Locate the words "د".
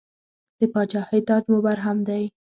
0.59-0.61